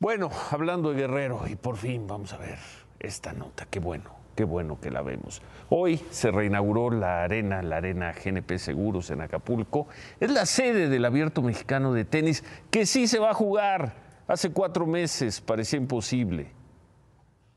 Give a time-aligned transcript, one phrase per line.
[0.00, 2.56] Bueno, hablando de Guerrero, y por fin vamos a ver
[2.98, 5.42] esta nota, qué bueno, qué bueno que la vemos.
[5.68, 9.88] Hoy se reinauguró la arena, la arena GNP Seguros en Acapulco.
[10.18, 13.92] Es la sede del Abierto Mexicano de Tenis, que sí se va a jugar.
[14.26, 16.50] Hace cuatro meses parecía imposible.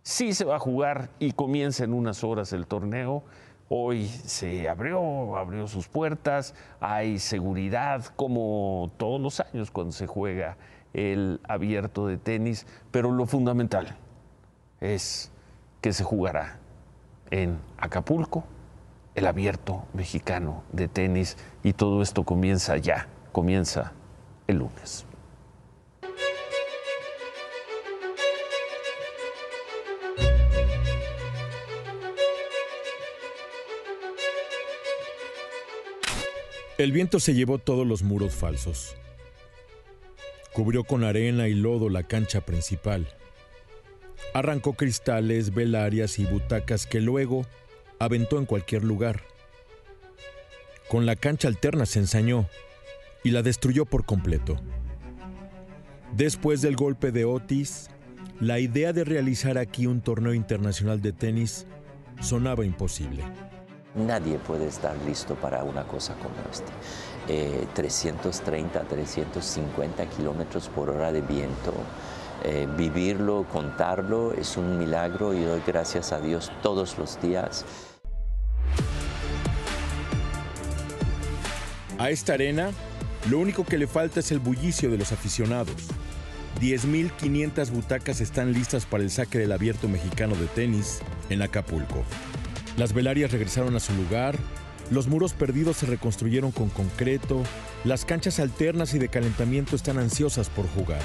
[0.01, 3.23] Sí se va a jugar y comienza en unas horas el torneo.
[3.69, 10.57] Hoy se abrió, abrió sus puertas, hay seguridad como todos los años cuando se juega
[10.93, 13.97] el abierto de tenis, pero lo fundamental
[14.79, 15.31] es
[15.81, 16.59] que se jugará
[17.31, 18.43] en Acapulco,
[19.15, 23.93] el abierto mexicano de tenis, y todo esto comienza ya, comienza
[24.47, 25.05] el lunes.
[36.83, 38.97] El viento se llevó todos los muros falsos.
[40.51, 43.07] Cubrió con arena y lodo la cancha principal.
[44.33, 47.45] Arrancó cristales, velarias y butacas que luego
[47.99, 49.21] aventó en cualquier lugar.
[50.89, 52.49] Con la cancha alterna se ensañó
[53.23, 54.59] y la destruyó por completo.
[56.17, 57.91] Después del golpe de Otis,
[58.41, 61.65] la idea de realizar aquí un torneo internacional de tenis
[62.19, 63.23] sonaba imposible.
[63.95, 66.71] Nadie puede estar listo para una cosa como esta.
[67.73, 71.73] 330, 350 kilómetros por hora de viento.
[72.43, 77.65] Eh, vivirlo, contarlo, es un milagro y doy gracias a Dios todos los días.
[81.99, 82.71] A esta arena,
[83.29, 85.75] lo único que le falta es el bullicio de los aficionados.
[86.59, 90.99] 10.500 butacas están listas para el saque del abierto mexicano de tenis
[91.29, 92.03] en Acapulco.
[92.77, 94.35] Las velarias regresaron a su lugar,
[94.89, 97.43] los muros perdidos se reconstruyeron con concreto,
[97.83, 101.01] las canchas alternas y de calentamiento están ansiosas por jugar.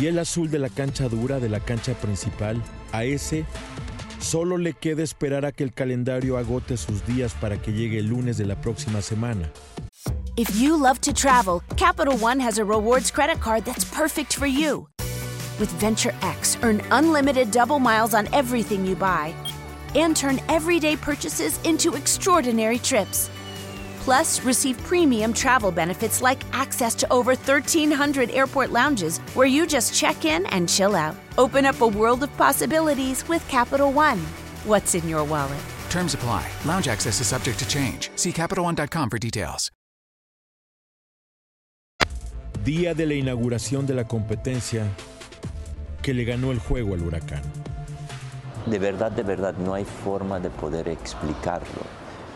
[0.00, 2.60] Y el azul de la cancha dura de la cancha principal,
[2.90, 3.44] a ese,
[4.18, 8.08] solo le queda esperar a que el calendario agote sus días para que llegue el
[8.08, 9.50] lunes de la próxima semana.
[10.36, 14.46] If you love to travel, Capital One has a rewards credit card that's perfect for
[14.46, 14.88] you.
[15.60, 19.32] With Venture X, earn unlimited double miles on everything you buy
[19.94, 23.30] and turn everyday purchases into extraordinary trips.
[24.04, 29.94] Plus, receive premium travel benefits like access to over 1,300 airport lounges where you just
[29.94, 31.16] check in and chill out.
[31.38, 34.18] Open up a world of possibilities with Capital One.
[34.66, 35.60] What's in your wallet?
[35.88, 36.46] Terms apply.
[36.66, 38.10] Lounge access is subject to change.
[38.16, 39.70] See CapitalOne.com for details.
[42.64, 44.86] Día de la inauguración de la competencia
[46.02, 47.42] que le ganó el juego al huracán.
[48.66, 51.82] De verdad, de verdad, no hay forma de poder explicarlo.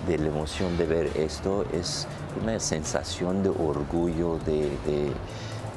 [0.06, 2.06] De la emoción de ver esto es
[2.42, 4.70] una sensación de orgullo, de,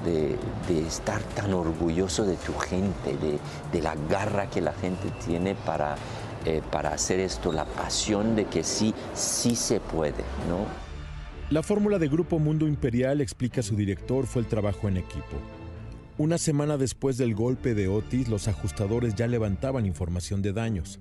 [0.06, 5.56] de, de, estar tan orgulloso de tu gente, de, la garra que la gente tiene
[5.56, 5.95] para,
[6.45, 10.66] eh, para hacer esto, la pasión de que sí, sí se puede, ¿no?
[11.50, 15.38] La fórmula de Grupo Mundo Imperial, explica su director, fue el trabajo en equipo.
[16.17, 20.99] Una semana después del golpe de Otis, los ajustadores ya levantaban información de daños.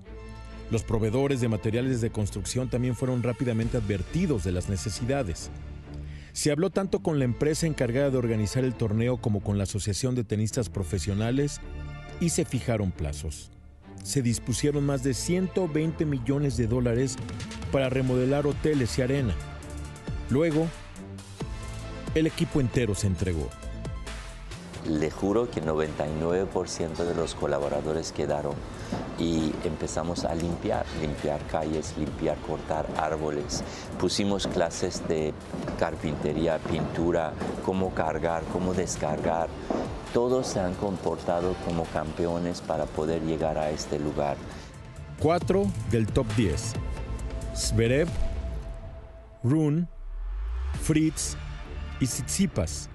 [0.71, 5.50] Los proveedores de materiales de construcción también fueron rápidamente advertidos de las necesidades.
[6.32, 10.15] Se habló tanto con la empresa encargada de organizar el torneo como con la Asociación
[10.15, 11.60] de Tenistas Profesionales
[12.21, 13.50] y se fijaron plazos.
[14.04, 17.16] Se dispusieron más de 120 millones de dólares
[17.72, 19.34] para remodelar hoteles y arena.
[20.31, 20.69] Luego,
[22.15, 23.51] el equipo entero se entregó.
[24.86, 28.54] Le juro que 99% de los colaboradores quedaron
[29.18, 33.62] y empezamos a limpiar, limpiar calles, limpiar, cortar árboles.
[33.98, 35.34] Pusimos clases de
[35.78, 37.32] carpintería, pintura,
[37.65, 39.48] cómo cargar, cómo descargar.
[40.15, 44.36] Todos se han comportado como campeones para poder llegar a este lugar.
[45.21, 46.72] Cuatro del top 10.
[47.54, 48.09] Zverev,
[49.44, 49.86] Rune,
[50.80, 51.36] Fritz
[52.00, 52.88] y Tsitsipas.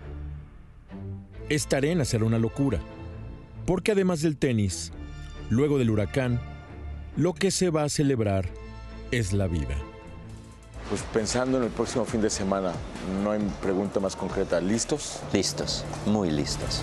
[1.47, 2.79] Esta arena será una locura,
[3.67, 4.91] porque además del tenis,
[5.51, 6.41] luego del huracán,
[7.17, 8.49] lo que se va a celebrar
[9.11, 9.75] es la vida.
[10.89, 12.73] Pues pensando en el próximo fin de semana,
[13.23, 14.59] no hay pregunta más concreta.
[14.59, 15.19] ¿Listos?
[15.33, 16.81] Listos, muy listos.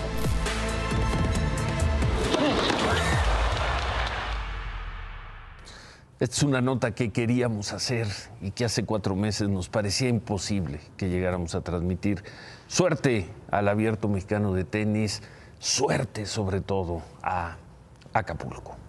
[6.23, 8.07] Esta es una nota que queríamos hacer
[8.39, 12.23] y que hace cuatro meses nos parecía imposible que llegáramos a transmitir.
[12.67, 15.21] Suerte al abierto mexicano de tenis,
[15.59, 17.57] suerte sobre todo a
[18.13, 18.82] Acapulco.